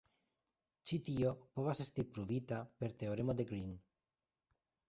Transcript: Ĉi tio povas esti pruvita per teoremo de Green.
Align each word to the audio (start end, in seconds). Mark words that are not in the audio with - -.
Ĉi 0.91 0.97
tio 1.09 1.33
povas 1.59 1.83
esti 1.87 2.07
pruvita 2.15 2.63
per 2.81 2.99
teoremo 3.05 3.37
de 3.43 3.49
Green. 3.53 3.73